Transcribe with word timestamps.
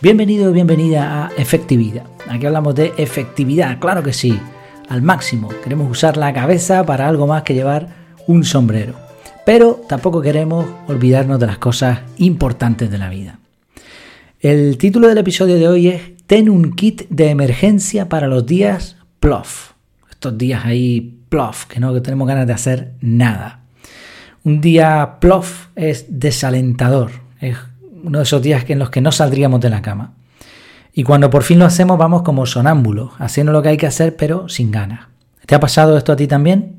Bienvenido, 0.00 0.52
bienvenida 0.52 1.26
a 1.26 1.32
Efectividad. 1.36 2.04
Aquí 2.28 2.46
hablamos 2.46 2.76
de 2.76 2.92
efectividad, 2.98 3.80
claro 3.80 4.04
que 4.04 4.12
sí, 4.12 4.38
al 4.88 5.02
máximo. 5.02 5.48
Queremos 5.64 5.90
usar 5.90 6.16
la 6.16 6.32
cabeza 6.32 6.86
para 6.86 7.08
algo 7.08 7.26
más 7.26 7.42
que 7.42 7.52
llevar 7.52 7.88
un 8.28 8.44
sombrero. 8.44 8.94
Pero 9.44 9.80
tampoco 9.88 10.22
queremos 10.22 10.66
olvidarnos 10.86 11.40
de 11.40 11.48
las 11.48 11.58
cosas 11.58 11.98
importantes 12.16 12.92
de 12.92 12.98
la 12.98 13.08
vida. 13.08 13.40
El 14.38 14.78
título 14.78 15.08
del 15.08 15.18
episodio 15.18 15.56
de 15.56 15.66
hoy 15.66 15.88
es 15.88 16.02
Ten 16.28 16.48
un 16.48 16.76
kit 16.76 17.08
de 17.08 17.30
emergencia 17.30 18.08
para 18.08 18.28
los 18.28 18.46
días 18.46 18.98
plof. 19.18 19.72
Estos 20.08 20.38
días 20.38 20.64
ahí 20.64 21.18
plof, 21.28 21.66
que 21.66 21.80
no 21.80 22.00
tenemos 22.02 22.28
ganas 22.28 22.46
de 22.46 22.52
hacer 22.52 22.92
nada. 23.00 23.62
Un 24.44 24.60
día 24.60 25.16
plof 25.18 25.66
es 25.74 26.06
desalentador, 26.08 27.10
es 27.40 27.56
uno 28.02 28.18
de 28.18 28.24
esos 28.24 28.42
días 28.42 28.64
en 28.68 28.78
los 28.78 28.90
que 28.90 29.00
no 29.00 29.12
saldríamos 29.12 29.60
de 29.60 29.70
la 29.70 29.82
cama. 29.82 30.14
Y 30.92 31.04
cuando 31.04 31.30
por 31.30 31.42
fin 31.42 31.58
lo 31.58 31.64
hacemos 31.64 31.98
vamos 31.98 32.22
como 32.22 32.46
sonámbulos, 32.46 33.12
haciendo 33.18 33.52
lo 33.52 33.62
que 33.62 33.68
hay 33.68 33.76
que 33.76 33.86
hacer 33.86 34.16
pero 34.16 34.48
sin 34.48 34.70
ganas. 34.70 35.06
¿Te 35.46 35.54
ha 35.54 35.60
pasado 35.60 35.96
esto 35.96 36.12
a 36.12 36.16
ti 36.16 36.26
también? 36.26 36.76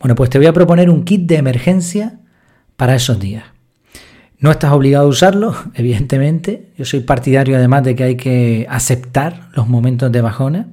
Bueno, 0.00 0.14
pues 0.14 0.30
te 0.30 0.38
voy 0.38 0.46
a 0.46 0.52
proponer 0.52 0.90
un 0.90 1.04
kit 1.04 1.22
de 1.22 1.36
emergencia 1.36 2.18
para 2.76 2.94
esos 2.94 3.18
días. 3.18 3.44
No 4.38 4.50
estás 4.50 4.72
obligado 4.72 5.06
a 5.06 5.08
usarlo, 5.08 5.54
evidentemente. 5.74 6.72
Yo 6.76 6.84
soy 6.84 7.00
partidario 7.00 7.56
además 7.56 7.84
de 7.84 7.94
que 7.96 8.04
hay 8.04 8.16
que 8.16 8.66
aceptar 8.68 9.48
los 9.54 9.68
momentos 9.68 10.12
de 10.12 10.20
bajona. 10.20 10.68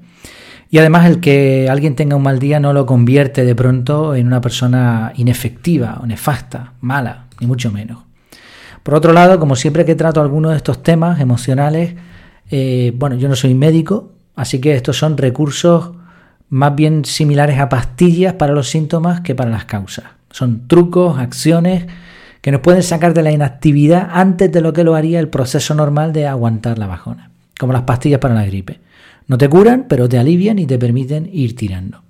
Y 0.69 0.79
además 0.79 1.05
el 1.05 1.19
que 1.19 1.69
alguien 1.69 1.95
tenga 1.95 2.15
un 2.15 2.23
mal 2.23 2.39
día 2.39 2.59
no 2.59 2.73
lo 2.73 2.87
convierte 2.87 3.45
de 3.45 3.53
pronto 3.53 4.15
en 4.15 4.25
una 4.25 4.41
persona 4.41 5.13
inefectiva 5.15 5.99
o 6.01 6.07
nefasta, 6.07 6.73
mala, 6.81 7.27
ni 7.39 7.45
mucho 7.45 7.71
menos. 7.71 7.99
Por 8.83 8.95
otro 8.95 9.13
lado, 9.13 9.39
como 9.39 9.55
siempre 9.55 9.85
que 9.85 9.95
trato 9.95 10.21
alguno 10.21 10.49
de 10.49 10.57
estos 10.57 10.83
temas 10.83 11.19
emocionales, 11.21 11.95
eh, 12.51 12.93
bueno, 12.95 13.15
yo 13.15 13.29
no 13.29 13.35
soy 13.35 13.53
médico, 13.53 14.11
así 14.35 14.59
que 14.59 14.75
estos 14.75 14.97
son 14.97 15.17
recursos 15.17 15.91
más 16.49 16.75
bien 16.75 17.05
similares 17.05 17.59
a 17.59 17.69
pastillas 17.69 18.33
para 18.33 18.53
los 18.53 18.69
síntomas 18.69 19.21
que 19.21 19.35
para 19.35 19.49
las 19.49 19.65
causas. 19.65 20.05
Son 20.29 20.67
trucos, 20.67 21.17
acciones 21.17 21.85
que 22.41 22.51
nos 22.51 22.61
pueden 22.61 22.83
sacar 22.83 23.13
de 23.13 23.23
la 23.23 23.31
inactividad 23.31 24.09
antes 24.11 24.51
de 24.51 24.61
lo 24.61 24.73
que 24.73 24.83
lo 24.83 24.95
haría 24.95 25.19
el 25.19 25.29
proceso 25.29 25.73
normal 25.73 26.11
de 26.11 26.27
aguantar 26.27 26.77
la 26.77 26.87
bajona, 26.87 27.31
como 27.57 27.71
las 27.71 27.83
pastillas 27.83 28.19
para 28.19 28.35
la 28.35 28.45
gripe. 28.45 28.81
No 29.27 29.37
te 29.37 29.47
curan, 29.47 29.85
pero 29.87 30.09
te 30.09 30.17
alivian 30.17 30.59
y 30.59 30.67
te 30.67 30.77
permiten 30.77 31.29
ir 31.31 31.55
tirando. 31.55 32.03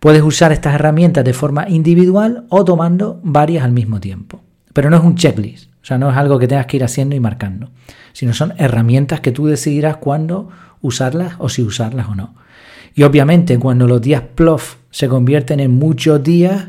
Puedes 0.00 0.22
usar 0.22 0.50
estas 0.50 0.74
herramientas 0.74 1.24
de 1.24 1.34
forma 1.34 1.68
individual 1.68 2.46
o 2.48 2.64
tomando 2.64 3.20
varias 3.22 3.64
al 3.64 3.72
mismo 3.72 4.00
tiempo. 4.00 4.40
Pero 4.72 4.88
no 4.88 4.96
es 4.96 5.04
un 5.04 5.14
checklist. 5.14 5.69
O 5.82 5.86
sea, 5.86 5.98
no 5.98 6.10
es 6.10 6.16
algo 6.16 6.38
que 6.38 6.46
tengas 6.46 6.66
que 6.66 6.76
ir 6.76 6.84
haciendo 6.84 7.16
y 7.16 7.20
marcando, 7.20 7.70
sino 8.12 8.34
son 8.34 8.52
herramientas 8.58 9.20
que 9.20 9.32
tú 9.32 9.46
decidirás 9.46 9.96
cuándo 9.96 10.50
usarlas 10.82 11.34
o 11.38 11.48
si 11.48 11.62
usarlas 11.62 12.08
o 12.08 12.14
no. 12.14 12.34
Y 12.94 13.04
obviamente 13.04 13.58
cuando 13.58 13.86
los 13.86 14.02
días 14.02 14.22
plof 14.34 14.76
se 14.90 15.08
convierten 15.08 15.60
en 15.60 15.70
muchos 15.70 16.22
días, 16.22 16.68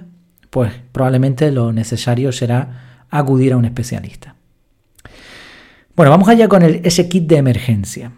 pues 0.49 0.73
probablemente 0.91 1.51
lo 1.51 1.73
necesario 1.73 2.31
será 2.31 3.05
acudir 3.09 3.53
a 3.53 3.57
un 3.57 3.65
especialista. 3.65 4.35
Bueno, 5.95 6.11
vamos 6.11 6.29
allá 6.29 6.47
con 6.47 6.63
ese 6.63 7.09
kit 7.09 7.27
de 7.27 7.37
emergencia. 7.37 8.13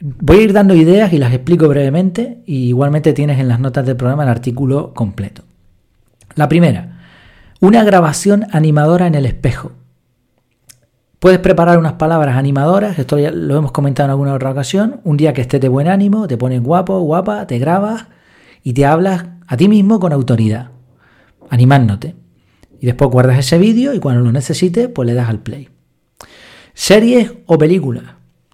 Voy 0.00 0.38
a 0.38 0.42
ir 0.42 0.52
dando 0.52 0.74
ideas 0.74 1.12
y 1.12 1.18
las 1.18 1.32
explico 1.32 1.68
brevemente 1.68 2.42
y 2.46 2.68
igualmente 2.68 3.12
tienes 3.12 3.38
en 3.38 3.48
las 3.48 3.60
notas 3.60 3.86
del 3.86 3.96
programa 3.96 4.24
el 4.24 4.30
artículo 4.30 4.94
completo. 4.94 5.44
La 6.34 6.48
primera, 6.48 7.00
una 7.60 7.84
grabación 7.84 8.46
animadora 8.50 9.06
en 9.06 9.14
el 9.14 9.26
espejo. 9.26 9.72
Puedes 11.22 11.38
preparar 11.38 11.78
unas 11.78 11.92
palabras 11.92 12.36
animadoras, 12.36 12.98
esto 12.98 13.16
ya 13.16 13.30
lo 13.30 13.56
hemos 13.56 13.70
comentado 13.70 14.06
en 14.06 14.10
alguna 14.10 14.34
otra 14.34 14.50
ocasión. 14.50 15.00
Un 15.04 15.16
día 15.16 15.32
que 15.32 15.42
estés 15.42 15.60
de 15.60 15.68
buen 15.68 15.86
ánimo, 15.86 16.26
te 16.26 16.36
pones 16.36 16.60
guapo, 16.60 16.98
guapa, 16.98 17.46
te 17.46 17.60
grabas 17.60 18.06
y 18.64 18.72
te 18.72 18.84
hablas 18.84 19.26
a 19.46 19.56
ti 19.56 19.68
mismo 19.68 20.00
con 20.00 20.12
autoridad, 20.12 20.70
animándote. 21.48 22.16
Y 22.80 22.86
después 22.86 23.08
guardas 23.08 23.38
ese 23.38 23.56
vídeo 23.56 23.94
y 23.94 24.00
cuando 24.00 24.20
lo 24.20 24.32
necesites, 24.32 24.88
pues 24.88 25.06
le 25.06 25.14
das 25.14 25.28
al 25.28 25.38
play. 25.38 25.68
Series 26.74 27.32
o 27.46 27.56
películas. 27.56 28.02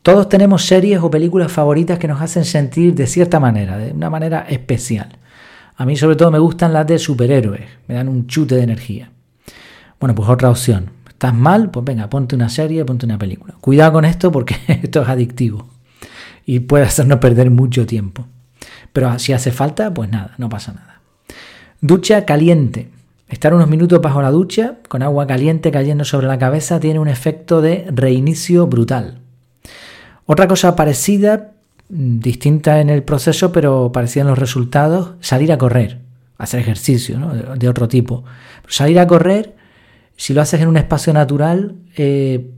Todos 0.03 0.29
tenemos 0.29 0.67
series 0.67 1.01
o 1.01 1.11
películas 1.11 1.51
favoritas 1.51 1.99
que 1.99 2.07
nos 2.07 2.21
hacen 2.21 2.45
sentir 2.45 2.95
de 2.95 3.07
cierta 3.07 3.41
manera, 3.41 3.79
de 3.79 3.93
una 3.93 4.11
manera 4.11 4.45
especial. 4.47 5.17
A 5.75 5.87
mí 5.87 5.97
sobre 5.97 6.17
todo 6.17 6.31
me 6.31 6.39
gustan 6.39 6.75
las 6.75 6.87
de 6.87 6.99
superhéroes, 6.99 7.65
me 7.87 7.95
dan 7.95 8.11
un 8.11 8.27
chute 8.27 8.57
de 8.57 8.65
energía. 8.65 9.11
Bueno, 9.99 10.15
pues 10.15 10.29
otra 10.29 10.51
opción, 10.51 10.91
¿Estás 11.19 11.35
mal? 11.35 11.73
Pues 11.73 11.85
venga, 11.85 12.09
ponte 12.09 12.37
una 12.37 12.49
serie, 12.49 12.85
ponte 12.85 13.05
una 13.05 13.19
película. 13.19 13.53
Cuidado 13.61 13.95
con 13.95 14.05
esto 14.05 14.31
porque 14.31 14.57
esto 14.69 15.03
es 15.03 15.09
adictivo 15.09 15.67
y 16.47 16.61
puede 16.61 16.85
hacernos 16.85 17.19
perder 17.19 17.51
mucho 17.51 17.87
tiempo. 17.87 18.25
Pero 18.93 19.19
si 19.19 19.33
hace 19.33 19.51
falta, 19.51 19.93
pues 19.93 20.09
nada, 20.09 20.37
no 20.39 20.49
pasa 20.49 20.75
nada. 20.75 21.01
Ducha 21.81 22.25
caliente. 22.25 22.91
Estar 23.29 23.53
unos 23.53 23.69
minutos 23.69 24.01
bajo 24.01 24.23
la 24.23 24.31
ducha 24.31 24.77
con 24.87 25.03
agua 25.03 25.27
caliente 25.27 25.73
cayendo 25.73 26.05
sobre 26.05 26.29
la 26.29 26.39
cabeza 26.39 26.79
tiene 26.79 27.01
un 27.01 27.09
efecto 27.09 27.61
de 27.63 27.89
reinicio 27.91 28.69
brutal. 28.69 29.19
Otra 30.25 30.47
cosa 30.47 30.77
parecida, 30.77 31.51
distinta 31.89 32.81
en 32.81 32.91
el 32.91 33.03
proceso, 33.03 33.51
pero 33.51 33.91
parecida 33.91 34.21
en 34.23 34.29
los 34.29 34.39
resultados, 34.39 35.15
salir 35.19 35.51
a 35.51 35.59
correr, 35.59 35.99
hacer 36.39 36.61
ejercicio 36.61 37.19
de 37.57 37.69
otro 37.69 37.89
tipo. 37.89 38.23
salir 38.69 39.01
a 39.01 39.09
correr 39.09 39.59
si 40.19 40.35
lo 40.35 40.43
haces 40.43 40.61
en 40.61 40.69
un 40.69 40.77
espacio 40.77 41.13
natural, 41.13 41.77
eh, 41.97 42.51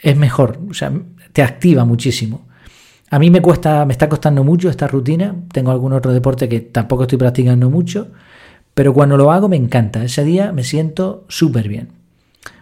es 0.00 0.16
mejor, 0.16 0.60
te 1.32 1.42
activa 1.42 1.84
muchísimo. 1.84 2.46
A 3.10 3.18
mí 3.18 3.28
me 3.28 3.42
cuesta, 3.42 3.84
me 3.84 3.92
está 3.92 4.08
costando 4.08 4.44
mucho 4.44 4.70
esta 4.70 4.86
rutina. 4.86 5.34
Tengo 5.52 5.72
algún 5.72 5.92
otro 5.92 6.12
deporte 6.12 6.48
que 6.48 6.60
tampoco 6.60 7.02
estoy 7.02 7.18
practicando 7.18 7.68
mucho, 7.68 8.12
pero 8.72 8.94
cuando 8.94 9.16
lo 9.16 9.32
hago 9.32 9.48
me 9.48 9.56
encanta. 9.56 10.04
Ese 10.04 10.22
día 10.22 10.52
me 10.52 10.62
siento 10.62 11.26
súper 11.28 11.68
bien. 11.68 11.88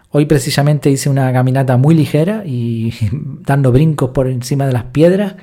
Hoy 0.09 0.25
precisamente 0.25 0.91
hice 0.91 1.11
una 1.11 1.31
caminata 1.35 1.77
muy 1.77 1.95
ligera 1.95 2.43
y 2.47 2.95
dando 3.13 3.73
brincos 3.73 4.11
por 4.11 4.27
encima 4.27 4.67
de 4.67 4.73
las 4.73 4.85
piedras 4.85 5.37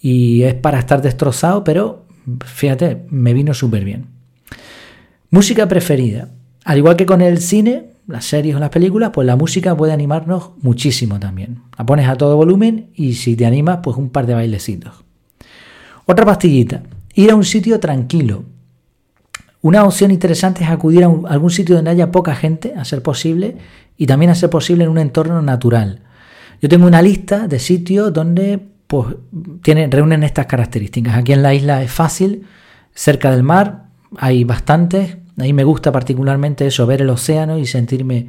y 0.00 0.44
es 0.44 0.54
para 0.54 0.78
estar 0.78 1.02
destrozado, 1.02 1.64
pero 1.64 2.06
fíjate, 2.44 3.04
me 3.10 3.34
vino 3.34 3.52
súper 3.52 3.84
bien. 3.84 4.06
Música 5.28 5.66
preferida. 5.66 6.30
Al 6.64 6.78
igual 6.78 6.94
que 6.96 7.04
con 7.04 7.20
el 7.20 7.38
cine, 7.38 7.97
las 8.08 8.24
series 8.24 8.56
o 8.56 8.58
las 8.58 8.70
películas, 8.70 9.10
pues 9.12 9.26
la 9.26 9.36
música 9.36 9.76
puede 9.76 9.92
animarnos 9.92 10.50
muchísimo 10.62 11.20
también. 11.20 11.60
La 11.78 11.86
pones 11.86 12.08
a 12.08 12.16
todo 12.16 12.36
volumen 12.36 12.90
y 12.94 13.14
si 13.14 13.36
te 13.36 13.46
animas, 13.46 13.80
pues 13.82 13.96
un 13.96 14.10
par 14.10 14.26
de 14.26 14.34
bailecitos. 14.34 15.04
Otra 16.06 16.24
pastillita, 16.24 16.82
ir 17.14 17.30
a 17.30 17.36
un 17.36 17.44
sitio 17.44 17.78
tranquilo. 17.78 18.44
Una 19.60 19.84
opción 19.84 20.10
interesante 20.10 20.64
es 20.64 20.70
acudir 20.70 21.04
a, 21.04 21.06
algún 21.06 21.50
sitio 21.50 21.76
donde 21.76 21.90
haya 21.90 22.10
poca 22.10 22.34
gente, 22.34 22.74
a 22.76 22.84
ser 22.84 23.02
posible, 23.02 23.56
y 23.96 24.06
también 24.06 24.30
a 24.30 24.34
ser 24.34 24.48
posible 24.48 24.84
en 24.84 24.90
un 24.90 24.98
entorno 24.98 25.42
natural. 25.42 26.00
Yo 26.62 26.68
tengo 26.68 26.86
una 26.86 27.02
lista 27.02 27.46
de 27.46 27.58
sitios 27.58 28.12
donde 28.12 28.58
pues, 28.86 29.16
tienen, 29.62 29.90
reúnen 29.90 30.22
estas 30.22 30.46
características. 30.46 31.14
Aquí 31.14 31.32
en 31.32 31.42
la 31.42 31.52
isla 31.52 31.82
es 31.82 31.90
fácil, 31.90 32.46
cerca 32.94 33.30
del 33.30 33.42
mar 33.42 33.88
hay 34.16 34.44
bastantes, 34.44 35.18
a 35.38 35.42
mí 35.42 35.52
me 35.52 35.64
gusta 35.64 35.92
particularmente 35.92 36.66
eso, 36.66 36.86
ver 36.86 37.02
el 37.02 37.10
océano 37.10 37.58
y 37.58 37.66
sentirme 37.66 38.26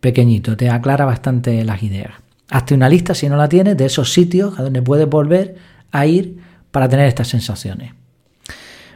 pequeñito. 0.00 0.56
Te 0.56 0.68
aclara 0.68 1.06
bastante 1.06 1.64
las 1.64 1.82
ideas. 1.82 2.12
Hazte 2.50 2.74
una 2.74 2.88
lista, 2.88 3.14
si 3.14 3.28
no 3.28 3.36
la 3.36 3.48
tienes, 3.48 3.76
de 3.76 3.86
esos 3.86 4.12
sitios 4.12 4.58
a 4.58 4.62
donde 4.62 4.82
puedes 4.82 5.08
volver 5.08 5.56
a 5.90 6.06
ir 6.06 6.38
para 6.70 6.88
tener 6.88 7.06
estas 7.06 7.28
sensaciones. 7.28 7.92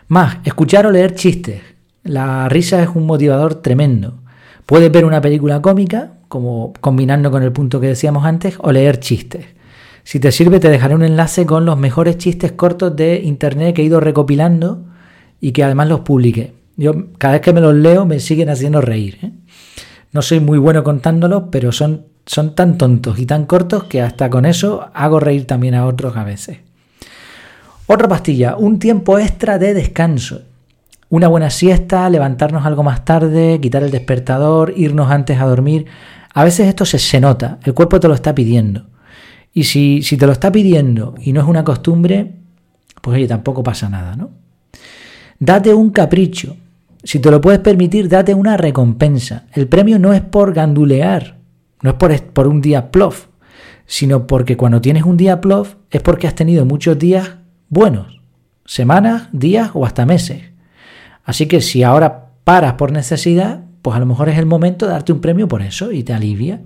Más, 0.08 0.38
escuchar 0.44 0.86
o 0.86 0.90
leer 0.90 1.14
chistes. 1.14 1.62
La 2.02 2.48
risa 2.48 2.82
es 2.82 2.90
un 2.94 3.06
motivador 3.06 3.54
tremendo. 3.56 4.18
Puedes 4.66 4.92
ver 4.92 5.06
una 5.06 5.22
película 5.22 5.62
cómica, 5.62 6.12
como 6.28 6.74
combinando 6.80 7.30
con 7.30 7.42
el 7.42 7.52
punto 7.52 7.80
que 7.80 7.86
decíamos 7.86 8.26
antes, 8.26 8.56
o 8.58 8.72
leer 8.72 9.00
chistes. 9.00 9.46
Si 10.02 10.20
te 10.20 10.32
sirve, 10.32 10.60
te 10.60 10.68
dejaré 10.68 10.94
un 10.94 11.02
enlace 11.02 11.46
con 11.46 11.64
los 11.64 11.78
mejores 11.78 12.18
chistes 12.18 12.52
cortos 12.52 12.94
de 12.94 13.22
internet 13.22 13.74
que 13.74 13.80
he 13.80 13.86
ido 13.86 14.00
recopilando 14.00 14.84
y 15.40 15.52
que 15.52 15.64
además 15.64 15.88
los 15.88 16.00
publiqué. 16.00 16.52
Yo 16.76 17.12
cada 17.18 17.34
vez 17.34 17.40
que 17.42 17.52
me 17.52 17.60
los 17.60 17.74
leo 17.74 18.04
me 18.06 18.20
siguen 18.20 18.48
haciendo 18.48 18.80
reír. 18.80 19.18
¿eh? 19.22 19.32
No 20.12 20.22
soy 20.22 20.40
muy 20.40 20.58
bueno 20.58 20.82
contándolos, 20.84 21.44
pero 21.50 21.72
son, 21.72 22.06
son 22.26 22.54
tan 22.54 22.78
tontos 22.78 23.18
y 23.18 23.26
tan 23.26 23.46
cortos 23.46 23.84
que 23.84 24.00
hasta 24.00 24.30
con 24.30 24.46
eso 24.46 24.90
hago 24.94 25.20
reír 25.20 25.46
también 25.46 25.74
a 25.74 25.86
otros 25.86 26.16
a 26.16 26.24
veces. 26.24 26.58
Otra 27.86 28.08
pastilla, 28.08 28.56
un 28.56 28.78
tiempo 28.78 29.18
extra 29.18 29.58
de 29.58 29.74
descanso. 29.74 30.42
Una 31.10 31.28
buena 31.28 31.50
siesta, 31.50 32.08
levantarnos 32.08 32.64
algo 32.64 32.82
más 32.82 33.04
tarde, 33.04 33.60
quitar 33.60 33.82
el 33.82 33.90
despertador, 33.90 34.72
irnos 34.76 35.10
antes 35.10 35.38
a 35.38 35.44
dormir. 35.44 35.86
A 36.32 36.44
veces 36.44 36.66
esto 36.66 36.84
se, 36.84 36.98
se 36.98 37.20
nota, 37.20 37.58
el 37.62 37.74
cuerpo 37.74 38.00
te 38.00 38.08
lo 38.08 38.14
está 38.14 38.34
pidiendo. 38.34 38.86
Y 39.52 39.64
si, 39.64 40.02
si 40.02 40.16
te 40.16 40.26
lo 40.26 40.32
está 40.32 40.50
pidiendo 40.50 41.14
y 41.20 41.32
no 41.32 41.40
es 41.40 41.46
una 41.46 41.62
costumbre, 41.62 42.34
pues 43.00 43.16
oye, 43.16 43.28
tampoco 43.28 43.62
pasa 43.62 43.88
nada, 43.88 44.16
¿no? 44.16 44.30
Date 45.38 45.74
un 45.74 45.90
capricho. 45.90 46.56
Si 47.04 47.18
te 47.18 47.30
lo 47.30 47.40
puedes 47.40 47.60
permitir, 47.60 48.08
date 48.08 48.34
una 48.34 48.56
recompensa. 48.56 49.44
El 49.52 49.68
premio 49.68 49.98
no 49.98 50.14
es 50.14 50.22
por 50.22 50.54
gandulear, 50.54 51.38
no 51.82 51.90
es 51.90 51.96
por, 51.96 52.18
por 52.32 52.48
un 52.48 52.62
día 52.62 52.90
plof, 52.90 53.26
sino 53.84 54.26
porque 54.26 54.56
cuando 54.56 54.80
tienes 54.80 55.04
un 55.04 55.18
día 55.18 55.42
plof 55.42 55.74
es 55.90 56.00
porque 56.00 56.26
has 56.26 56.34
tenido 56.34 56.64
muchos 56.64 56.98
días 56.98 57.36
buenos, 57.68 58.20
semanas, 58.64 59.28
días 59.32 59.70
o 59.74 59.84
hasta 59.84 60.06
meses. 60.06 60.42
Así 61.24 61.46
que 61.46 61.60
si 61.60 61.82
ahora 61.82 62.30
paras 62.44 62.74
por 62.74 62.90
necesidad, 62.90 63.64
pues 63.82 63.96
a 63.96 64.00
lo 64.00 64.06
mejor 64.06 64.30
es 64.30 64.38
el 64.38 64.46
momento 64.46 64.86
de 64.86 64.92
darte 64.92 65.12
un 65.12 65.20
premio 65.20 65.46
por 65.46 65.60
eso 65.60 65.92
y 65.92 66.02
te 66.02 66.14
alivia. 66.14 66.62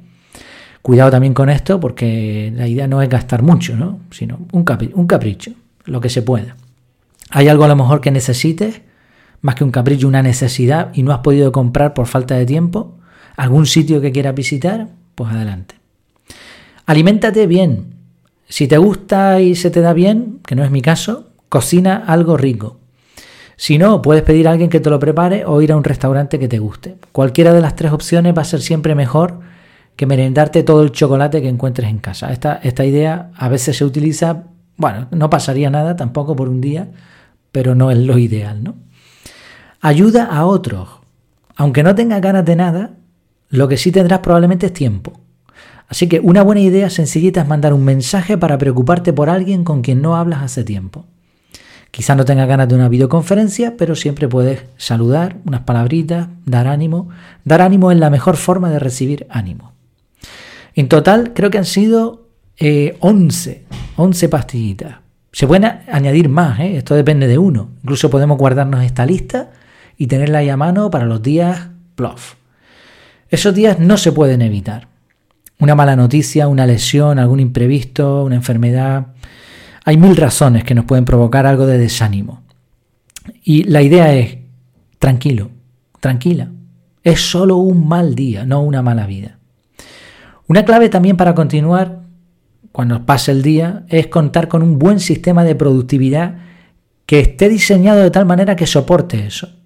Cuidado 0.82 1.10
también 1.10 1.34
con 1.34 1.50
esto 1.50 1.80
porque 1.80 2.52
la 2.54 2.68
idea 2.68 2.86
no 2.86 3.02
es 3.02 3.08
gastar 3.08 3.42
mucho, 3.42 3.76
¿no? 3.76 3.98
sino 4.12 4.46
un, 4.52 4.64
un 4.94 5.06
capricho, 5.08 5.50
lo 5.84 6.00
que 6.00 6.08
se 6.08 6.22
pueda. 6.22 6.56
¿Hay 7.30 7.48
algo 7.48 7.64
a 7.64 7.68
lo 7.68 7.74
mejor 7.74 8.00
que 8.00 8.12
necesites? 8.12 8.82
Más 9.40 9.54
que 9.54 9.64
un 9.64 9.70
capricho, 9.70 10.08
una 10.08 10.22
necesidad 10.22 10.90
y 10.94 11.02
no 11.02 11.12
has 11.12 11.20
podido 11.20 11.52
comprar 11.52 11.94
por 11.94 12.06
falta 12.06 12.36
de 12.36 12.46
tiempo. 12.46 12.98
¿Algún 13.36 13.66
sitio 13.66 14.00
que 14.00 14.12
quieras 14.12 14.34
visitar? 14.34 14.88
Pues 15.14 15.32
adelante. 15.32 15.76
Aliméntate 16.86 17.46
bien. 17.46 17.94
Si 18.48 18.66
te 18.66 18.78
gusta 18.78 19.40
y 19.40 19.54
se 19.54 19.70
te 19.70 19.80
da 19.80 19.92
bien, 19.92 20.40
que 20.46 20.54
no 20.54 20.64
es 20.64 20.70
mi 20.70 20.82
caso, 20.82 21.28
cocina 21.48 22.02
algo 22.06 22.36
rico. 22.36 22.78
Si 23.56 23.76
no, 23.76 24.02
puedes 24.02 24.22
pedir 24.22 24.48
a 24.48 24.52
alguien 24.52 24.70
que 24.70 24.80
te 24.80 24.88
lo 24.88 24.98
prepare 24.98 25.44
o 25.44 25.60
ir 25.60 25.72
a 25.72 25.76
un 25.76 25.84
restaurante 25.84 26.38
que 26.38 26.48
te 26.48 26.58
guste. 26.58 26.96
Cualquiera 27.12 27.52
de 27.52 27.60
las 27.60 27.76
tres 27.76 27.92
opciones 27.92 28.32
va 28.36 28.42
a 28.42 28.44
ser 28.44 28.60
siempre 28.60 28.94
mejor 28.94 29.40
que 29.96 30.06
merendarte 30.06 30.62
todo 30.62 30.82
el 30.82 30.92
chocolate 30.92 31.42
que 31.42 31.48
encuentres 31.48 31.90
en 31.90 31.98
casa. 31.98 32.32
Esta, 32.32 32.60
esta 32.62 32.84
idea 32.84 33.32
a 33.36 33.48
veces 33.48 33.76
se 33.76 33.84
utiliza, 33.84 34.44
bueno, 34.76 35.08
no 35.10 35.28
pasaría 35.28 35.70
nada 35.70 35.96
tampoco 35.96 36.36
por 36.36 36.48
un 36.48 36.60
día, 36.60 36.88
pero 37.50 37.74
no 37.74 37.90
es 37.90 37.98
lo 37.98 38.16
ideal, 38.16 38.62
¿no? 38.62 38.76
Ayuda 39.80 40.24
a 40.24 40.44
otros. 40.44 40.88
Aunque 41.56 41.82
no 41.82 41.94
tengas 41.94 42.20
ganas 42.20 42.44
de 42.44 42.56
nada, 42.56 42.96
lo 43.48 43.68
que 43.68 43.76
sí 43.76 43.92
tendrás 43.92 44.20
probablemente 44.20 44.66
es 44.66 44.72
tiempo. 44.72 45.20
Así 45.88 46.08
que 46.08 46.20
una 46.20 46.42
buena 46.42 46.60
idea 46.60 46.90
sencillita 46.90 47.42
es 47.42 47.48
mandar 47.48 47.72
un 47.72 47.84
mensaje 47.84 48.36
para 48.36 48.58
preocuparte 48.58 49.12
por 49.12 49.30
alguien 49.30 49.64
con 49.64 49.82
quien 49.82 50.02
no 50.02 50.16
hablas 50.16 50.42
hace 50.42 50.64
tiempo. 50.64 51.06
Quizás 51.90 52.16
no 52.16 52.24
tengas 52.24 52.46
ganas 52.46 52.68
de 52.68 52.74
una 52.74 52.88
videoconferencia, 52.88 53.76
pero 53.78 53.94
siempre 53.94 54.28
puedes 54.28 54.64
saludar, 54.76 55.38
unas 55.46 55.62
palabritas, 55.62 56.28
dar 56.44 56.66
ánimo. 56.66 57.08
Dar 57.44 57.62
ánimo 57.62 57.90
es 57.90 57.98
la 57.98 58.10
mejor 58.10 58.36
forma 58.36 58.70
de 58.70 58.78
recibir 58.78 59.26
ánimo. 59.30 59.72
En 60.74 60.88
total 60.88 61.32
creo 61.34 61.50
que 61.50 61.58
han 61.58 61.64
sido 61.64 62.28
11, 62.60 63.50
eh, 63.50 63.64
11 63.96 64.28
pastillitas. 64.28 64.96
Se 65.32 65.46
pueden 65.46 65.64
añadir 65.90 66.28
más, 66.28 66.60
¿eh? 66.60 66.76
esto 66.76 66.94
depende 66.94 67.26
de 67.26 67.38
uno. 67.38 67.70
Incluso 67.82 68.10
podemos 68.10 68.36
guardarnos 68.36 68.84
esta 68.84 69.06
lista 69.06 69.52
y 69.98 70.06
tenerla 70.06 70.38
ahí 70.38 70.48
a 70.48 70.56
mano 70.56 70.90
para 70.90 71.04
los 71.04 71.20
días 71.20 71.68
plof. 71.96 72.34
Esos 73.28 73.54
días 73.54 73.78
no 73.78 73.98
se 73.98 74.12
pueden 74.12 74.40
evitar. 74.40 74.88
Una 75.58 75.74
mala 75.74 75.96
noticia, 75.96 76.46
una 76.46 76.64
lesión, 76.64 77.18
algún 77.18 77.40
imprevisto, 77.40 78.24
una 78.24 78.36
enfermedad. 78.36 79.08
Hay 79.84 79.96
mil 79.96 80.16
razones 80.16 80.62
que 80.62 80.74
nos 80.74 80.84
pueden 80.84 81.04
provocar 81.04 81.44
algo 81.44 81.66
de 81.66 81.78
desánimo. 81.78 82.42
Y 83.42 83.64
la 83.64 83.82
idea 83.82 84.14
es, 84.14 84.38
tranquilo, 85.00 85.50
tranquila. 86.00 86.48
Es 87.02 87.20
solo 87.20 87.56
un 87.56 87.88
mal 87.88 88.14
día, 88.14 88.46
no 88.46 88.62
una 88.62 88.82
mala 88.82 89.06
vida. 89.06 89.38
Una 90.46 90.64
clave 90.64 90.88
también 90.88 91.16
para 91.16 91.34
continuar 91.34 92.02
cuando 92.70 93.04
pase 93.04 93.32
el 93.32 93.42
día 93.42 93.84
es 93.88 94.06
contar 94.06 94.46
con 94.46 94.62
un 94.62 94.78
buen 94.78 95.00
sistema 95.00 95.42
de 95.42 95.56
productividad 95.56 96.36
que 97.04 97.20
esté 97.20 97.48
diseñado 97.48 98.00
de 98.00 98.10
tal 98.10 98.26
manera 98.26 98.54
que 98.54 98.66
soporte 98.66 99.26
eso. 99.26 99.58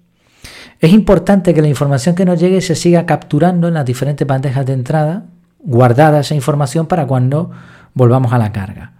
Es 0.83 0.91
importante 0.91 1.53
que 1.53 1.61
la 1.61 1.69
información 1.69 2.13
que 2.13 2.25
nos 2.25 2.37
llegue 2.37 2.59
se 2.59 2.75
siga 2.75 3.05
capturando 3.05 3.69
en 3.69 3.75
las 3.75 3.85
diferentes 3.85 4.27
bandejas 4.27 4.65
de 4.65 4.73
entrada, 4.73 5.27
guardada 5.59 6.19
esa 6.19 6.35
información 6.35 6.87
para 6.87 7.07
cuando 7.07 7.51
volvamos 7.93 8.33
a 8.33 8.37
la 8.37 8.51
carga. 8.51 8.91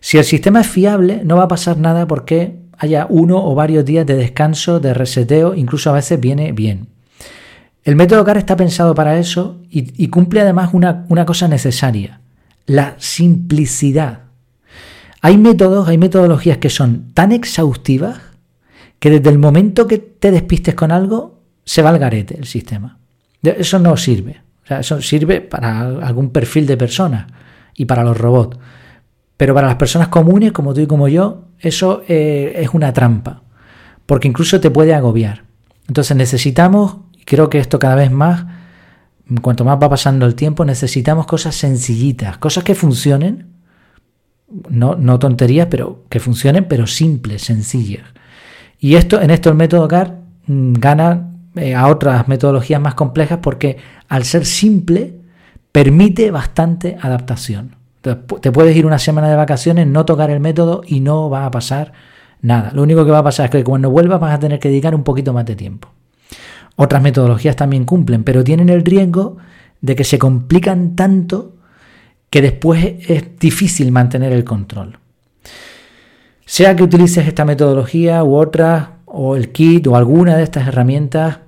Si 0.00 0.16
el 0.16 0.24
sistema 0.24 0.62
es 0.62 0.68
fiable, 0.68 1.20
no 1.26 1.36
va 1.36 1.42
a 1.42 1.48
pasar 1.48 1.76
nada 1.76 2.08
porque 2.08 2.56
haya 2.78 3.06
uno 3.10 3.44
o 3.44 3.54
varios 3.54 3.84
días 3.84 4.06
de 4.06 4.14
descanso, 4.14 4.80
de 4.80 4.94
reseteo, 4.94 5.54
incluso 5.54 5.90
a 5.90 5.92
veces 5.92 6.18
viene 6.18 6.52
bien. 6.52 6.88
El 7.84 7.94
método 7.94 8.24
CAR 8.24 8.38
está 8.38 8.56
pensado 8.56 8.94
para 8.94 9.18
eso 9.18 9.60
y, 9.68 10.08
cumple 10.08 10.40
además 10.40 10.70
una, 10.72 11.04
una 11.10 11.26
cosa 11.26 11.46
necesaria, 11.46 12.20
la 12.64 12.94
simplicidad. 12.96 14.20
Hay 15.20 15.36
métodos, 15.36 15.88
hay 15.88 15.98
metodologías 15.98 16.56
que 16.56 16.70
son 16.70 17.12
tan 17.12 17.32
exhaustivas 17.32 18.27
que 18.98 19.10
desde 19.10 19.30
el 19.30 19.38
momento 19.38 19.86
que 19.86 19.98
te 19.98 20.30
despistes 20.30 20.74
con 20.74 20.92
algo, 20.92 21.40
se 21.64 21.82
va 21.82 21.90
al 21.90 21.98
garete 21.98 22.36
el 22.36 22.46
sistema. 22.46 22.98
Eso 23.42 23.78
no 23.78 23.96
sirve. 23.96 24.42
eso 24.68 25.00
sirve 25.00 25.40
para 25.40 25.80
algún 25.80 26.30
perfil 26.30 26.66
de 26.66 26.76
persona 26.76 27.26
y 27.74 27.84
para 27.84 28.04
los 28.04 28.18
robots. 28.18 28.58
Pero 29.36 29.54
para 29.54 29.68
las 29.68 29.76
personas 29.76 30.08
comunes, 30.08 30.52
como 30.52 30.74
tú 30.74 30.80
y 30.80 30.86
como 30.86 31.08
yo, 31.08 31.44
eso 31.58 32.02
eh, 32.08 32.54
es 32.56 32.70
una 32.74 32.92
trampa. 32.92 33.42
Porque 34.06 34.26
incluso 34.26 34.60
te 34.60 34.70
puede 34.70 34.94
agobiar. 34.94 35.44
Entonces 35.86 36.16
necesitamos 36.16 36.96
creo 37.28 37.50
que 37.50 37.58
esto 37.58 37.78
cada 37.78 37.94
vez 37.94 38.10
más, 38.10 38.46
cuanto 39.42 39.64
más 39.64 39.78
va 39.80 39.90
pasando 39.90 40.24
el 40.24 40.34
tiempo, 40.34 40.64
necesitamos 40.64 41.26
cosas 41.26 41.54
sencillitas, 41.54 42.38
cosas 42.38 42.64
que 42.64 42.74
funcionen, 42.74 43.48
no, 44.70 44.94
no 44.94 45.18
tonterías, 45.18 45.68
pero 45.70 46.04
que 46.08 46.20
funcionen, 46.20 46.66
pero 46.66 46.86
simples, 46.86 47.42
sencillas. 47.42 48.04
Y 48.78 48.94
esto, 48.94 49.20
en 49.20 49.30
esto 49.30 49.50
el 49.50 49.56
método 49.56 49.88
CAR 49.88 50.18
mm, 50.46 50.74
gana 50.74 51.30
eh, 51.56 51.74
a 51.74 51.88
otras 51.88 52.28
metodologías 52.28 52.80
más 52.80 52.94
complejas 52.94 53.38
porque 53.42 53.76
al 54.08 54.24
ser 54.24 54.46
simple 54.46 55.16
permite 55.72 56.30
bastante 56.30 56.96
adaptación. 57.00 57.76
te 58.02 58.52
puedes 58.52 58.76
ir 58.76 58.86
una 58.86 58.98
semana 58.98 59.28
de 59.28 59.36
vacaciones, 59.36 59.86
no 59.86 60.04
tocar 60.04 60.30
el 60.30 60.40
método 60.40 60.82
y 60.86 61.00
no 61.00 61.28
va 61.28 61.44
a 61.44 61.50
pasar 61.50 61.92
nada. 62.40 62.70
Lo 62.72 62.82
único 62.82 63.04
que 63.04 63.10
va 63.10 63.18
a 63.18 63.24
pasar 63.24 63.46
es 63.46 63.50
que 63.50 63.64
cuando 63.64 63.90
vuelvas 63.90 64.20
vas 64.20 64.34
a 64.34 64.38
tener 64.38 64.58
que 64.58 64.68
dedicar 64.68 64.94
un 64.94 65.04
poquito 65.04 65.32
más 65.32 65.44
de 65.44 65.56
tiempo. 65.56 65.88
Otras 66.76 67.02
metodologías 67.02 67.56
también 67.56 67.84
cumplen, 67.84 68.22
pero 68.22 68.44
tienen 68.44 68.68
el 68.68 68.84
riesgo 68.84 69.36
de 69.80 69.96
que 69.96 70.04
se 70.04 70.18
complican 70.18 70.94
tanto 70.94 71.56
que 72.30 72.42
después 72.42 72.84
es 73.08 73.38
difícil 73.38 73.90
mantener 73.90 74.32
el 74.32 74.44
control. 74.44 74.98
Sea 76.48 76.74
que 76.74 76.82
utilices 76.82 77.28
esta 77.28 77.44
metodología 77.44 78.24
u 78.24 78.34
otra, 78.34 79.00
o 79.04 79.36
el 79.36 79.52
kit 79.52 79.86
o 79.86 79.96
alguna 79.96 80.34
de 80.34 80.44
estas 80.44 80.66
herramientas, 80.66 81.40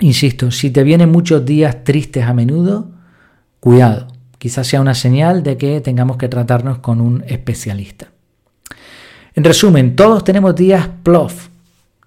insisto, 0.00 0.50
si 0.50 0.68
te 0.70 0.82
vienen 0.82 1.10
muchos 1.10 1.46
días 1.46 1.82
tristes 1.82 2.24
a 2.24 2.34
menudo, 2.34 2.90
cuidado, 3.58 4.08
quizás 4.36 4.66
sea 4.66 4.82
una 4.82 4.94
señal 4.94 5.42
de 5.42 5.56
que 5.56 5.80
tengamos 5.80 6.18
que 6.18 6.28
tratarnos 6.28 6.80
con 6.80 7.00
un 7.00 7.24
especialista. 7.26 8.08
En 9.34 9.44
resumen, 9.44 9.96
todos 9.96 10.24
tenemos 10.24 10.54
días 10.54 10.90
plof. 11.02 11.48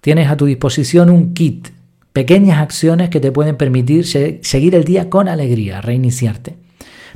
Tienes 0.00 0.30
a 0.30 0.36
tu 0.36 0.46
disposición 0.46 1.10
un 1.10 1.34
kit 1.34 1.70
Pequeñas 2.12 2.60
acciones 2.60 3.10
que 3.10 3.18
te 3.18 3.32
pueden 3.32 3.56
permitir 3.56 4.06
seguir 4.06 4.76
el 4.76 4.84
día 4.84 5.10
con 5.10 5.28
alegría, 5.28 5.80
reiniciarte. 5.80 6.54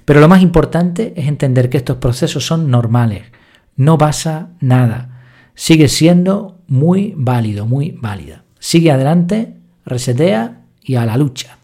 Pero 0.05 0.19
lo 0.19 0.27
más 0.27 0.43
importante 0.43 1.13
es 1.17 1.29
entender 1.29 1.71
que 1.71 1.77
estos 1.77 1.99
procesos 1.99 2.45
son 2.45 2.73
normales. 2.73 3.23
No 3.77 3.99
pasa 3.99 4.51
nada. 4.61 5.23
Sigue 5.55 5.89
siendo 5.89 6.59
muy 6.67 7.15
válido, 7.17 7.67
muy 7.67 7.93
válida. 7.93 8.45
Sigue 8.59 8.91
adelante, 8.91 9.57
resetea 9.85 10.63
y 10.83 10.97
a 10.97 11.07
la 11.07 11.17
lucha. 11.17 11.59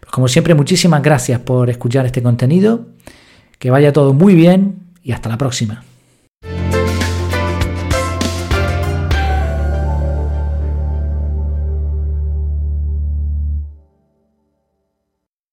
Pues 0.00 0.12
como 0.12 0.28
siempre, 0.28 0.54
muchísimas 0.54 1.02
gracias 1.02 1.40
por 1.40 1.70
escuchar 1.70 2.06
este 2.06 2.22
contenido. 2.22 2.88
Que 3.58 3.70
vaya 3.70 3.92
todo 3.92 4.14
muy 4.14 4.34
bien 4.34 4.80
y 5.02 5.12
hasta 5.12 5.28
la 5.28 5.36
próxima. 5.38 5.84